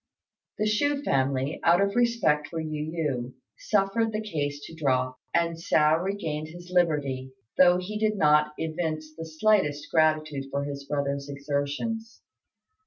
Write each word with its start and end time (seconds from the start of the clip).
The 0.57 0.65
Chou 0.67 1.03
family, 1.03 1.59
out 1.63 1.79
of 1.79 1.95
respect 1.95 2.47
for 2.47 2.59
Yu 2.59 2.91
yü, 2.91 3.33
suffered 3.59 4.11
the 4.11 4.19
case 4.19 4.59
to 4.65 4.73
drop, 4.73 5.19
and 5.31 5.55
Hsiao 5.57 5.97
regained 6.03 6.47
his 6.47 6.71
liberty, 6.71 7.33
though 7.59 7.77
he 7.77 7.99
did 7.99 8.17
not 8.17 8.53
evince 8.57 9.15
the 9.15 9.27
slightest 9.27 9.91
gratitude 9.91 10.45
for 10.49 10.63
his 10.63 10.85
brother's 10.85 11.29
exertions. 11.29 12.23